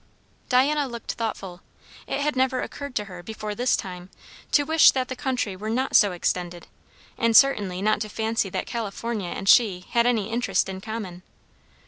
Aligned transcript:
Diana 0.49 0.87
looked 0.87 1.11
thoughtful. 1.13 1.61
It 2.07 2.21
had 2.21 2.35
never 2.35 2.59
occurred 2.63 2.95
to 2.95 3.05
her, 3.05 3.21
before 3.21 3.53
this 3.53 3.77
time, 3.77 4.09
to 4.51 4.63
wish 4.63 4.89
that 4.89 5.09
the 5.09 5.15
country 5.15 5.55
were 5.55 5.69
not 5.69 5.95
so 5.95 6.11
extended; 6.11 6.65
and 7.19 7.37
certainly 7.37 7.83
not 7.83 8.01
to 8.01 8.09
fancy 8.09 8.49
that 8.49 8.65
California 8.65 9.29
and 9.29 9.47
she 9.47 9.85
had 9.91 10.07
any 10.07 10.31
interest 10.31 10.67
in 10.67 10.81
common. 10.81 11.21